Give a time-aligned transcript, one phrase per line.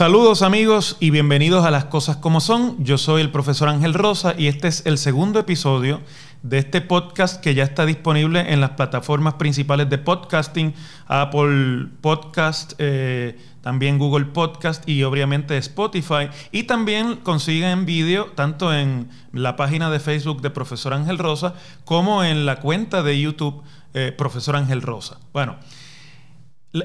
[0.00, 2.82] Saludos amigos y bienvenidos a Las Cosas como Son.
[2.82, 6.00] Yo soy el profesor Ángel Rosa y este es el segundo episodio
[6.42, 10.74] de este podcast que ya está disponible en las plataformas principales de podcasting,
[11.06, 16.30] Apple Podcast, eh, también Google Podcast y obviamente Spotify.
[16.50, 22.24] Y también consiguen vídeo tanto en la página de Facebook de Profesor Ángel Rosa como
[22.24, 23.62] en la cuenta de YouTube
[23.92, 25.18] eh, Profesor Ángel Rosa.
[25.32, 25.56] Bueno.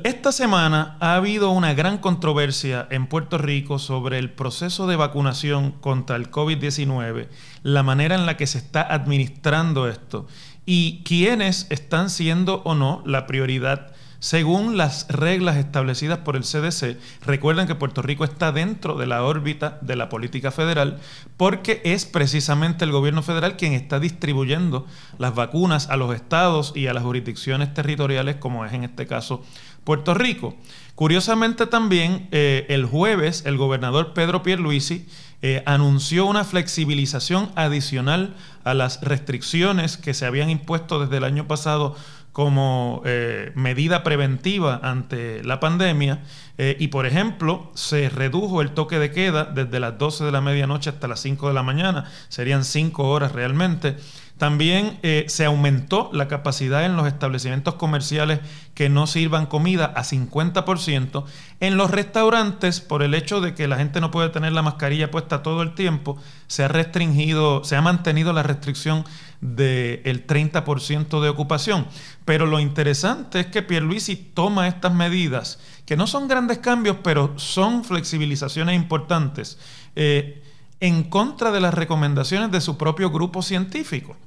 [0.04, 5.74] Esta semana ha habido una gran controversia en Puerto Rico sobre el proceso de vacunación
[5.74, 7.28] contra el COVID-19,
[7.62, 10.26] la manera en la que se está administrando esto
[10.66, 13.92] y quiénes están siendo o no la prioridad
[14.26, 16.98] según las reglas establecidas por el CDC.
[17.28, 21.00] Recuerden que Puerto Rico está dentro de la órbita de la política federal
[21.38, 24.88] porque es precisamente el gobierno federal quien está distribuyendo
[25.20, 29.44] las vacunas a los estados y a las jurisdicciones territoriales, como es en este caso
[29.84, 30.55] Puerto Rico.
[30.96, 35.05] Curiosamente también, eh, el jueves el gobernador Pedro Pierluisi
[35.44, 38.34] eh, anunció una flexibilización adicional
[38.64, 41.96] a las restricciones que se habían impuesto desde el año pasado
[42.36, 46.20] como eh, medida preventiva ante la pandemia.
[46.58, 50.90] y por ejemplo, se redujo el toque de queda desde las 12 de la medianoche
[50.90, 52.12] hasta las 5 de la mañana.
[52.27, 53.96] Serían 5 horas realmente.
[54.38, 58.42] También eh, se aumentó la capacidad en los establecimientos comerciales
[58.74, 61.24] que no sirvan comida a 50%.
[61.62, 65.09] En los restaurantes, por el hecho de que la gente no puede tener la mascarilla
[65.09, 69.06] puesta todo el tiempo, se ha restringido, se ha mantenido la restricción
[69.40, 71.88] del 30% de ocupación.
[72.25, 77.40] Pero lo interesante es que Pierluisi toma estas medidas, que no son grandes cambios, pero
[77.40, 79.58] son flexibilizaciones importantes.
[79.96, 80.44] Eh,
[80.81, 84.18] en contra de las recomendaciones de su propio grupo científico,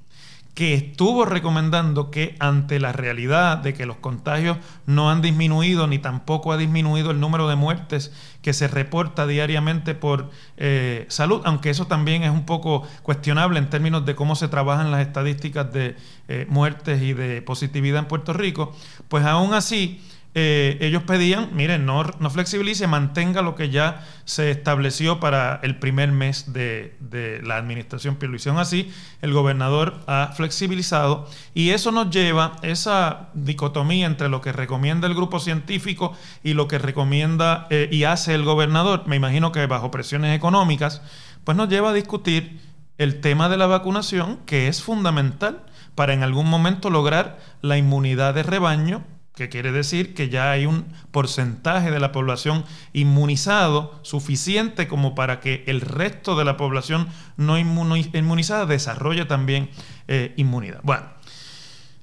[0.59, 4.57] que estuvo recomendando que ante la realidad de que los contagios
[4.87, 8.13] no han disminuido ni tampoco ha disminuido el número de muertes
[8.43, 13.71] que se reporta diariamente por eh, salud, aunque eso también es un poco cuestionable en
[13.71, 15.95] términos de cómo se trabajan las estadísticas de
[16.27, 18.75] eh, muertes y de positividad en Puerto Rico,
[19.07, 20.01] pues aún así
[20.41, 25.81] eh, ellos pedían, miren, no, no, flexibilice, mantenga lo que ya se estableció para el
[25.81, 26.95] primer mes de,
[27.43, 34.29] la administración hicieron Así, el gobernador ha flexibilizado y eso nos lleva, esa dicotomía entre
[34.29, 36.13] lo que recomienda el grupo científico
[36.45, 41.03] y lo que recomienda eh, y hace el gobernador, me imagino que bajo presiones económicas,
[41.43, 42.61] pues nos lleva a discutir
[42.97, 45.65] el tema de la vacunación, que es fundamental
[45.97, 49.03] para en algún momento lograr la inmunidad de rebaño
[49.39, 55.39] que quiere decir que ya hay un porcentaje de la población inmunizado suficiente como para
[55.39, 59.71] que el resto de la población no inmunizada desarrolle también
[60.09, 60.81] eh, inmunidad.
[60.83, 61.07] Bueno,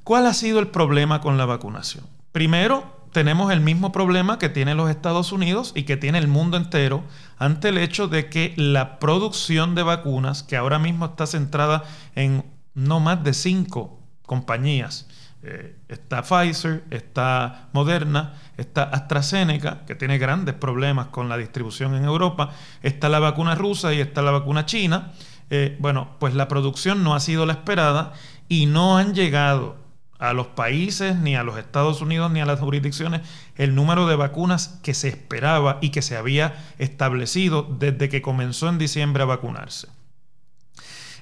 [0.06, 2.06] ¿cuál ha sido el problema con la vacunación?
[2.32, 6.56] Primero, tenemos el mismo problema que tienen los Estados Unidos y que tiene el mundo
[6.56, 7.04] entero
[7.38, 11.84] ante el hecho de que la producción de vacunas, que ahora mismo está centrada
[12.16, 15.08] en no más de cinco compañías,
[15.48, 22.04] eh, está Pfizer, está Moderna, está AstraZeneca, que tiene grandes problemas con la distribución en
[22.04, 22.50] Europa,
[22.82, 25.12] está la vacuna rusa y está la vacuna china.
[25.52, 28.14] Eh, bueno, pues la producción no ha sido la esperada
[28.50, 29.78] y no han llegado
[30.18, 33.22] a los países, ni a los Estados Unidos, ni a las jurisdicciones,
[33.56, 38.68] el número de vacunas que se esperaba y que se había establecido desde que comenzó
[38.68, 39.90] en diciembre a vacunarse.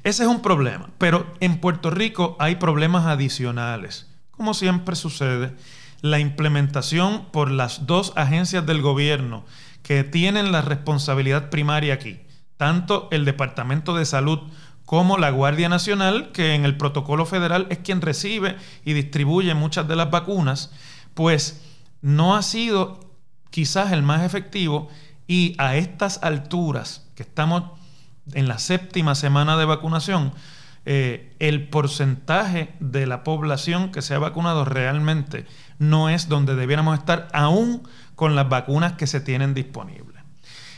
[0.05, 5.55] Ese es un problema, pero en Puerto Rico hay problemas adicionales como siempre sucede,
[6.01, 9.45] la implementación por las dos agencias del gobierno
[9.83, 12.19] que tienen la responsabilidad primaria aquí,
[12.57, 14.39] tanto el Departamento de Salud
[14.85, 19.87] como la Guardia Nacional, que en el protocolo federal es quien recibe y distribuye muchas
[19.87, 20.71] de las vacunas,
[21.13, 21.61] pues
[22.01, 22.99] no ha sido
[23.49, 24.89] quizás el más efectivo
[25.27, 27.63] y a estas alturas, que estamos
[28.33, 30.33] en la séptima semana de vacunación,
[30.85, 35.45] eh, el porcentaje de la población que se ha vacunado realmente
[35.79, 40.21] no es donde debiéramos estar, aún con las vacunas que se tienen disponibles.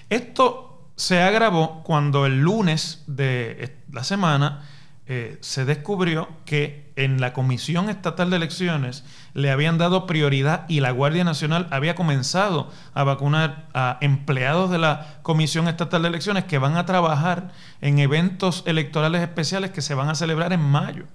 [0.09, 4.63] Esto se agravó cuando el lunes de la semana
[5.07, 9.03] eh, se descubrió que en la Comisión Estatal de Elecciones
[9.33, 14.77] le habían dado prioridad y la Guardia Nacional había comenzado a vacunar a empleados de
[14.77, 17.51] la Comisión Estatal de Elecciones que van a trabajar
[17.81, 21.05] en eventos electorales especiales que se van a celebrar en mayo.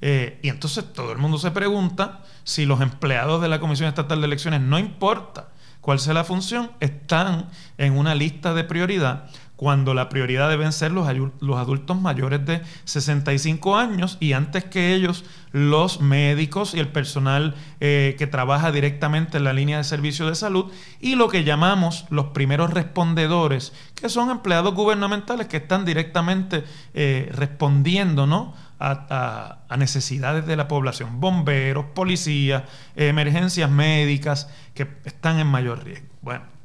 [0.00, 4.20] Eh, y entonces todo el mundo se pregunta si los empleados de la Comisión Estatal
[4.20, 5.48] de Elecciones, no importa
[5.80, 7.48] cuál sea la función, están
[7.78, 13.76] en una lista de prioridad cuando la prioridad deben ser los, adultos mayores de 65
[13.76, 19.44] años y antes que ellos los médicos y el personal eh, que trabaja directamente en
[19.44, 20.70] la línea de servicio de salud
[21.00, 27.30] y lo que llamamos los primeros respondedores, que son empleados gubernamentales que están directamente eh,
[27.32, 28.54] respondiendo ¿no?
[28.78, 32.64] a, a, necesidades de la población, bomberos, policías,
[32.94, 36.08] emergencias médicas que están en mayor riesgo.
[36.20, 36.55] Bueno.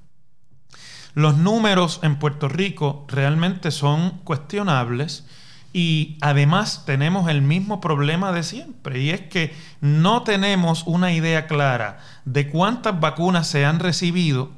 [1.13, 5.25] Los números en Puerto Rico realmente son cuestionables
[5.73, 11.47] y además tenemos el mismo problema de siempre y es que no tenemos una idea
[11.47, 14.51] clara de cuántas vacunas se han recibido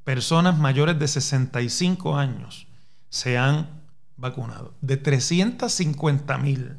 [0.05, 2.67] personas mayores de 65 años
[3.09, 3.83] se han
[4.17, 4.75] vacunado.
[4.81, 6.77] De 350 mil,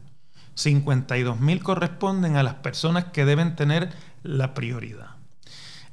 [0.55, 5.20] 52 mil corresponden a las personas que deben tener la prioridad.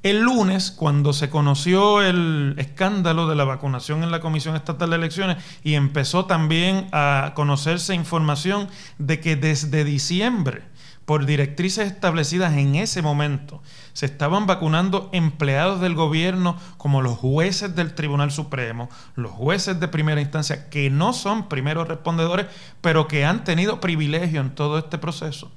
[0.05, 4.97] El lunes, cuando se conoció el escándalo de la vacunación en la Comisión Estatal de
[4.97, 8.69] Elecciones y empezó también a conocerse información
[8.99, 10.63] de que desde diciembre,
[11.05, 13.61] por directrices establecidas en ese momento,
[13.93, 19.89] se estaban vacunando empleados del gobierno como los jueces del Tribunal Supremo, los jueces de
[19.89, 22.47] primera instancia, que no son primeros respondedores,
[22.83, 25.51] pero que han tenido privilegio en todo este proceso.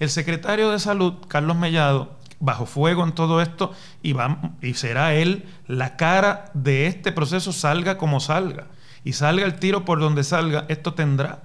[0.00, 3.72] El secretario de Salud, Carlos Mellado, bajo fuego en todo esto
[4.02, 4.14] y,
[4.62, 8.66] y será él la cara de este proceso, salga como salga.
[9.04, 11.44] Y salga el tiro por donde salga, esto tendrá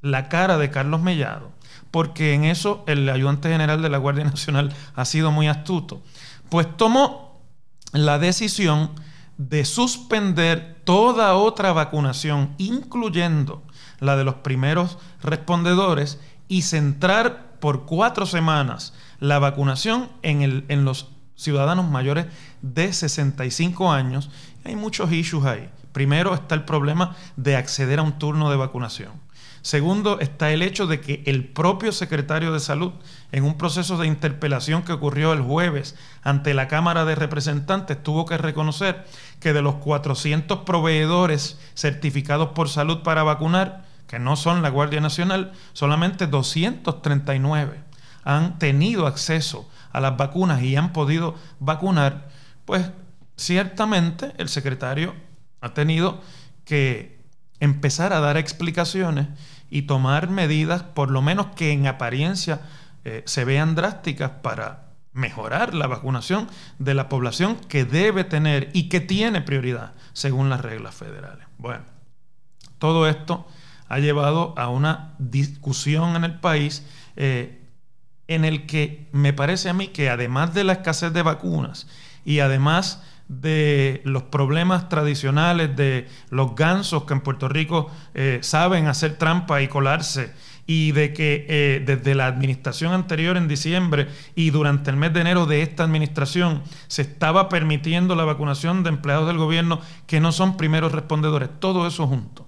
[0.00, 1.52] la cara de Carlos Mellado.
[1.90, 6.02] Porque en eso el ayudante general de la Guardia Nacional ha sido muy astuto.
[6.48, 7.42] Pues tomó
[7.92, 8.90] la decisión
[9.36, 13.62] de suspender toda otra vacunación, incluyendo
[14.00, 16.18] la de los primeros respondedores,
[16.48, 22.26] y centrar por cuatro semanas la vacunación en, el, en los ciudadanos mayores
[22.60, 24.30] de 65 años.
[24.64, 25.70] Hay muchos issues ahí.
[25.92, 29.12] Primero está el problema de acceder a un turno de vacunación.
[29.60, 32.94] Segundo, está el hecho de que el propio secretario de Salud,
[33.30, 38.26] en un proceso de interpelación que ocurrió el jueves ante la Cámara de Representantes, tuvo
[38.26, 39.06] que reconocer
[39.38, 45.00] que de los 400 proveedores certificados por salud para vacunar, que no son la Guardia
[45.00, 47.91] Nacional, solamente 239
[48.24, 52.28] han tenido acceso a las vacunas y han podido vacunar,
[52.64, 52.90] pues
[53.36, 55.14] ciertamente el secretario
[55.60, 56.20] ha tenido
[56.64, 57.20] que
[57.60, 59.28] empezar a dar explicaciones
[59.70, 62.60] y tomar medidas, por lo menos que en apariencia
[63.04, 66.48] eh, se vean drásticas para mejorar la vacunación
[66.78, 71.46] de la población que debe tener y que tiene prioridad según las reglas federales.
[71.58, 71.84] Bueno,
[72.78, 73.46] todo esto
[73.88, 76.84] ha llevado a una discusión en el país
[77.16, 77.61] eh,
[78.32, 81.86] en el que me parece a mí que además de la escasez de vacunas
[82.24, 88.86] y además de los problemas tradicionales de los gansos que en Puerto Rico eh, saben
[88.86, 90.32] hacer trampa y colarse
[90.66, 95.22] y de que eh, desde la administración anterior en diciembre y durante el mes de
[95.22, 100.30] enero de esta administración se estaba permitiendo la vacunación de empleados del gobierno que no
[100.30, 101.48] son primeros respondedores.
[101.58, 102.41] Todo eso junto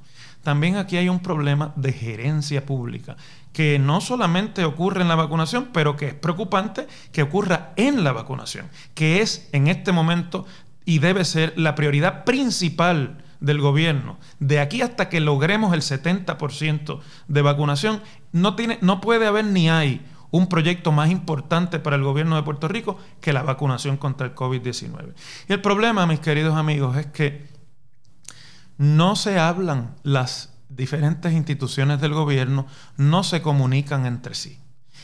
[0.45, 3.17] también aquí hay un problema de gerencia pública,
[3.53, 8.13] que no solamente ocurre en la vacunación, pero que es preocupante que ocurra en la
[8.13, 10.47] vacunación, que es en este momento
[10.85, 14.19] y debe ser la prioridad principal del gobierno.
[14.39, 19.69] De aquí hasta que logremos el 70% de vacunación, no, tiene, no puede haber ni
[19.69, 24.27] hay un proyecto más importante para el gobierno de Puerto Rico que la vacunación contra
[24.27, 25.15] el COVID-19.
[25.49, 27.54] Y el problema, mis queridos amigos, es que
[28.78, 32.66] no se hablan las diferentes instituciones del gobierno,
[32.97, 34.59] no se comunican entre sí.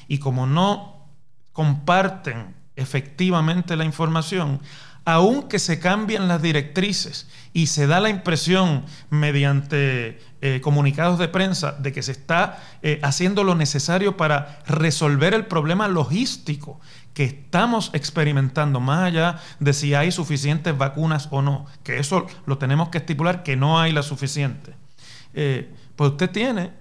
[0.09, 1.09] Y como no
[1.53, 4.61] comparten efectivamente la información,
[5.05, 11.73] aunque se cambian las directrices y se da la impresión mediante eh, comunicados de prensa
[11.73, 16.81] de que se está eh, haciendo lo necesario para resolver el problema logístico
[17.15, 22.59] que estamos experimentando, más allá de si hay suficientes vacunas o no, que eso lo
[22.59, 24.75] tenemos que estipular, que no hay la suficiente.
[25.35, 26.73] Eh, pues usted tiene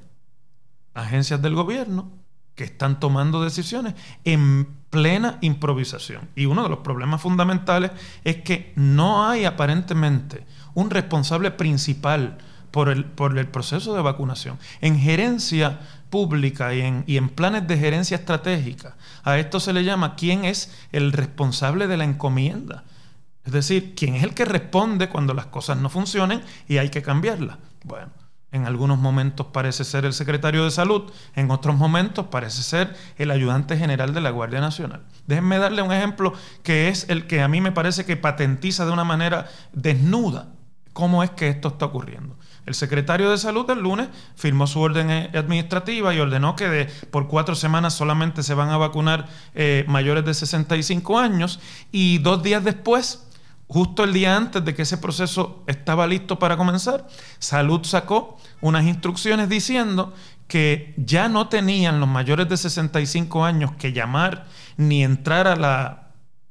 [0.93, 2.11] agencias del gobierno
[2.55, 6.29] que están tomando decisiones en plena improvisación.
[6.35, 7.91] Y uno de los problemas fundamentales
[8.23, 12.37] es que no hay aparentemente un responsable principal
[12.71, 14.57] por el, por el proceso de vacunación.
[14.81, 19.83] En gerencia pública y en, y en planes de gerencia estratégica, a esto se le
[19.83, 22.83] llama quién es el responsable de la encomienda.
[23.45, 27.01] Es decir, quién es el que responde cuando las cosas no funcionen y hay que
[27.01, 27.57] cambiarlas.
[27.83, 28.11] Bueno,
[28.51, 33.29] en algunos momentos parece ser el secretario de salud, en otros momentos parece ser el
[33.31, 35.03] ayudante general de la Guardia Nacional.
[35.27, 36.33] Déjenme darle un ejemplo
[36.63, 40.49] que es el que a mí me parece que patentiza de una manera desnuda
[40.93, 42.37] cómo es que esto está ocurriendo.
[42.69, 47.27] El secretario de salud el lunes firmó su orden administrativa y ordenó que de, por
[47.27, 51.59] cuatro semanas solamente se van a vacunar eh, mayores de 65 años
[51.91, 53.25] y dos días después
[53.67, 57.07] justo el día antes de que ese proceso estaba listo para comenzar,
[57.39, 60.13] Salud sacó unas instrucciones diciendo
[60.47, 64.45] que ya no tenían los mayores de 65 años que llamar
[64.77, 66.08] ni entrar a la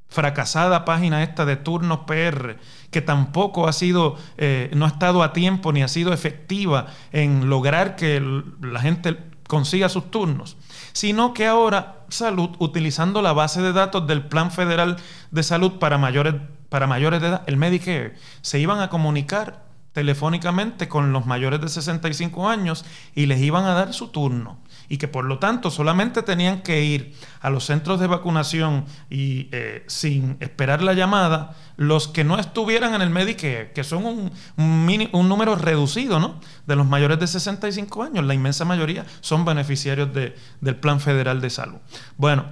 [0.09, 2.57] fracasada página esta de turnos PR,
[2.91, 7.49] que tampoco ha sido, eh, no ha estado a tiempo ni ha sido efectiva en
[7.49, 8.23] lograr que
[8.63, 10.57] la gente consiga sus turnos,
[10.93, 14.97] sino que ahora Salud, utilizando la base de datos del Plan Federal
[15.31, 16.35] de Salud para mayores
[16.71, 21.69] para mayores de edad, el Medicare, se iban a comunicar telefónicamente con los mayores de
[21.69, 22.85] 65 años
[23.15, 24.59] y les iban a dar su turno.
[24.89, 29.49] Y que por lo tanto solamente tenían que ir a los centros de vacunación y
[29.53, 34.33] eh, sin esperar la llamada los que no estuvieran en el Medicare, que son un,
[34.57, 36.41] un, número reducido ¿no?
[36.67, 38.25] de los mayores de 65 años.
[38.25, 41.79] La inmensa mayoría son beneficiarios de, del Plan Federal de Salud.
[42.17, 42.47] Bueno,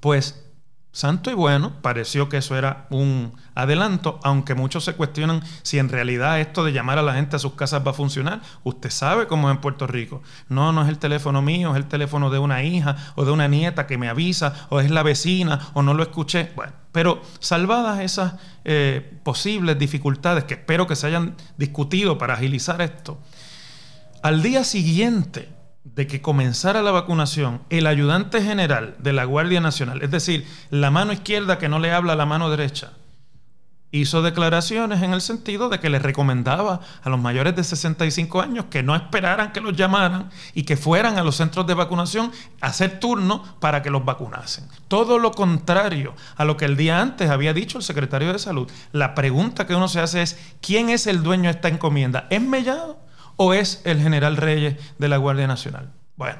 [0.00, 0.49] pues
[0.92, 5.88] santo y bueno, pareció que eso era un adelanto, aunque muchos se cuestionan si en
[5.88, 8.40] realidad esto de llamar a la gente a sus casas va a funcionar.
[8.64, 10.22] Usted sabe cómo es en Puerto Rico.
[10.48, 13.46] No, no es el teléfono mío, es el teléfono de una hija o de una
[13.48, 16.50] nieta que me avisa, o es la vecina, o no lo escuché.
[16.56, 22.82] Bueno, pero salvadas esas eh, posibles dificultades que espero que se hayan discutido para agilizar
[22.82, 23.20] esto,
[24.22, 25.59] al día siguiente
[25.94, 30.90] de que comenzara la vacunación, el ayudante general de la Guardia Nacional, es decir, la
[30.90, 32.92] mano izquierda que no le habla a la mano derecha,
[33.92, 38.66] hizo declaraciones en el sentido de que le recomendaba a los mayores de 65 años
[38.70, 42.30] que no esperaran que los llamaran y que fueran a los centros de vacunación
[42.60, 44.68] a hacer turno para que los vacunasen.
[44.86, 48.70] Todo lo contrario a lo que el día antes había dicho el secretario de Salud.
[48.92, 52.26] La pregunta que uno se hace es, ¿quién es el dueño de esta encomienda?
[52.30, 53.09] ¿Es Mellado?
[53.42, 55.90] O es el general Reyes de la Guardia Nacional?
[56.16, 56.36] Bueno,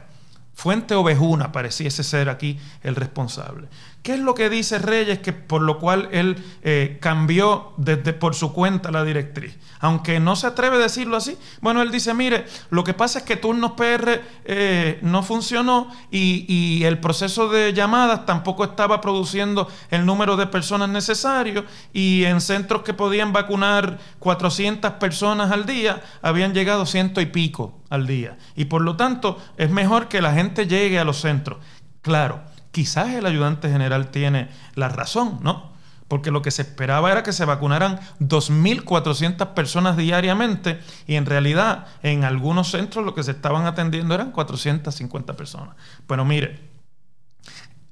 [0.53, 3.69] Fuente Ovejuna pareciese ser aquí el responsable.
[4.03, 8.35] ¿Qué es lo que dice Reyes que por lo cual él eh, cambió desde por
[8.35, 9.59] su cuenta la directriz?
[9.79, 11.37] Aunque no se atreve a decirlo así.
[11.61, 16.47] Bueno, él dice, mire, lo que pasa es que Turnos PR eh, no funcionó y,
[16.49, 22.41] y, el proceso de llamadas tampoco estaba produciendo el número de personas necesarios y en
[22.41, 28.39] centros que podían vacunar 400 personas al día, habían llegado ciento y pico al día.
[28.57, 31.59] Y por lo tanto, es mejor que la gente llegue a los centros.
[32.03, 32.41] Claro,
[32.73, 35.71] quizás el ayudante general tiene la razón, ¿no?
[36.09, 41.87] Porque lo que se esperaba era que se vacunaran 2.400 personas diariamente y en realidad
[42.03, 45.77] en algunos centros lo que se estaban atendiendo eran 450 personas.
[46.09, 46.69] Bueno, mire,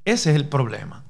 [0.04, 1.04] ese es el problema.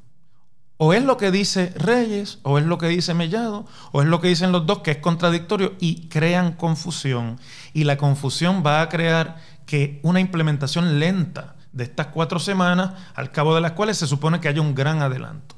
[0.77, 4.21] O es lo que dice Reyes, o es lo que dice Mellado, o es lo
[4.21, 7.41] que dicen los dos, que es contradictorio y crean confusión.
[7.73, 13.33] Y la confusión va a crear que una implementación lenta de estas cuatro semanas, al
[13.33, 15.57] cabo de las cuales se supone que haya un gran adelanto.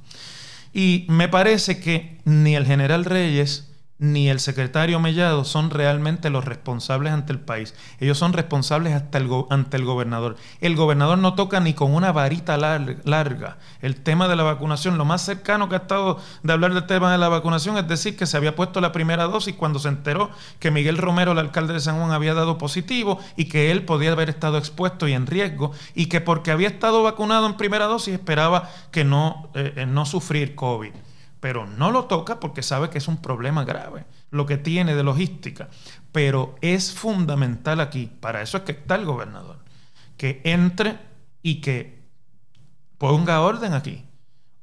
[0.73, 3.70] Y me parece que ni el general Reyes
[4.01, 7.75] ni el secretario Mellado son realmente los responsables ante el país.
[8.01, 10.37] Ellos son responsables hasta ante el gobernador.
[10.63, 14.97] El gobernador no toca ni con una varita larga, el tema de la vacunación.
[14.97, 18.17] Lo más cercano que ha estado de hablar del tema de la vacunación es decir
[18.17, 21.75] que se había puesto la primera dosis cuando se enteró que Miguel Romero, el alcalde
[21.75, 25.27] de San Juan, había dado positivo y que él podía haber estado expuesto y en
[25.27, 30.07] riesgo y que porque había estado vacunado en primera dosis esperaba que no, eh, no
[30.07, 30.93] sufrir COVID
[31.41, 35.03] pero no lo toca porque sabe que es un problema grave, lo que tiene de
[35.03, 35.69] logística.
[36.13, 39.59] Pero es fundamental aquí, para eso es que está el gobernador,
[40.17, 40.99] que entre
[41.43, 42.03] y que
[42.99, 44.05] ponga orden aquí.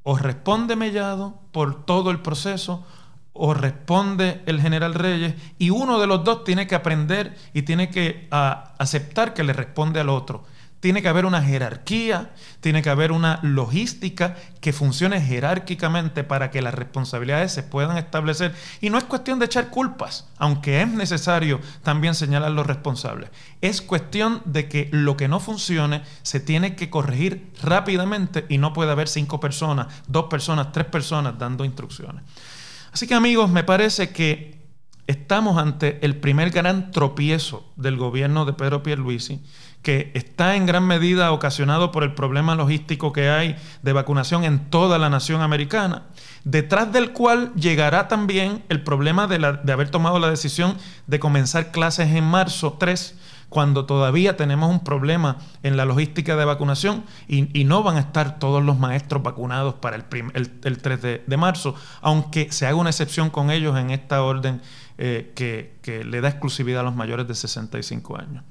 [0.03, 2.85] O responde Mellado por todo el proceso,
[3.33, 7.89] o responde el general Reyes, y uno de los dos tiene que aprender y tiene
[7.89, 10.45] que ah, aceptar que le responde al otro.
[10.79, 12.31] Tiene que haber una jerarquía,
[12.61, 18.53] tiene que haber una logística que funcione jerárquicamente para que las responsabilidades se puedan establecer.
[18.79, 23.31] Y no es cuestión de echar culpas, aunque es necesario también señalar los responsables.
[23.61, 28.73] Es cuestión de que lo que no funcione se tiene que corregir rápidamente y no
[28.73, 32.23] puede haber cinco personas, dos personas, tres personas dando instrucciones.
[32.91, 34.56] Así que amigos, me parece que
[35.07, 39.41] estamos ante el primer gran tropiezo del gobierno de Pedro Pierluisi
[39.87, 44.69] que está en gran medida ocasionado por el problema logístico que hay de vacunación en
[44.69, 46.03] toda la nación americana,
[46.43, 52.09] detrás del cual llegará también el problema de, haber tomado la decisión de comenzar clases
[52.13, 53.15] en marzo 3,
[53.47, 58.39] cuando todavía tenemos un problema en la logística de vacunación y, no van a estar
[58.39, 63.29] todos los maestros vacunados para el, el, 3 de, marzo, aunque se haga una excepción
[63.29, 64.61] con ellos en esta orden
[64.97, 68.43] eh, que, que le da exclusividad a los mayores de 65 años.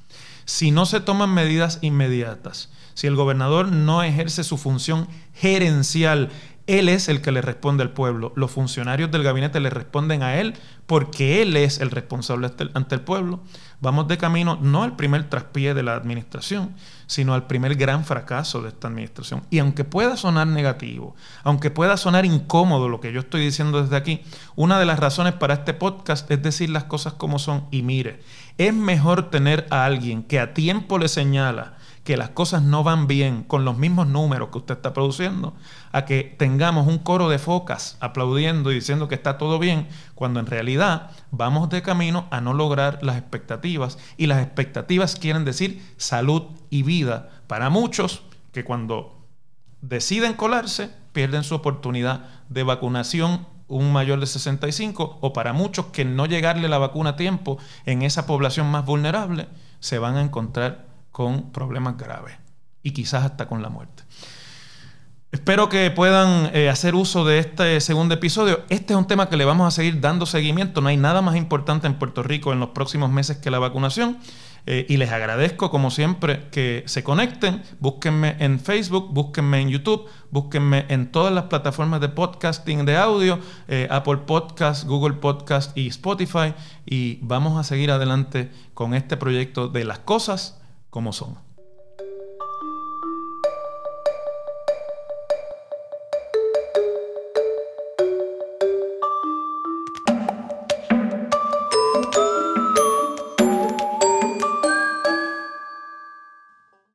[0.45, 6.31] Si no se toman medidas inmediatas, si el gobernador no ejerce su función gerencial,
[6.67, 8.33] él es el que le responde al pueblo.
[8.37, 10.55] Los funcionarios del gabinete le responden a él
[10.87, 13.41] porque él es el responsable ante el pueblo.
[13.81, 16.75] Vamos de camino no al primer traspié de la administración,
[17.07, 19.43] sino al primer gran fracaso de esta administración.
[19.51, 23.97] Y aunque pueda sonar negativo, aunque pueda sonar incómodo lo que yo estoy diciendo desde
[23.97, 24.23] aquí,
[24.55, 27.67] una de las razones para este podcast es decir las cosas como son.
[27.71, 28.21] Y mire,
[28.57, 31.76] es mejor tener a alguien que a tiempo le señala
[32.07, 35.55] que las cosas no van bien con los mismos números que usted está produciendo,
[35.91, 40.39] a que tengamos un coro de focas aplaudiendo y diciendo que está todo bien, cuando
[40.39, 43.99] en realidad vamos de camino a no lograr las expectativas.
[44.17, 49.27] Y las expectativas quieren decir salud y vida para muchos que cuando
[49.83, 56.05] deciden colarse pierden su oportunidad de vacunación un mayor de 65 o para muchos que
[56.05, 59.49] no llegarle la vacuna a tiempo en esa población más vulnerable,
[59.81, 60.86] se van a encontrar
[61.17, 62.35] con problemas graves
[62.83, 64.03] y quizás hasta con la muerte.
[65.33, 68.61] Espero que puedan eh, hacer uso de este segundo episodio.
[68.69, 70.83] Este es un tema que le vamos a seguir dando seguimiento.
[70.83, 74.19] No hay nada más importante en Puerto Rico en los próximos meses que la vacunación.
[74.67, 77.63] Eh, y les agradezco, como siempre, que se conecten.
[77.81, 83.39] Búsquenme en Facebook, búsquenme en YouTube, búsquenme en todas las plataformas de podcasting de audio,
[83.69, 86.53] eh, Apple Podcast, Google Podcast y Spotify.
[86.85, 91.46] Y vamos a seguir adelante con este proyecto de las cosas como son.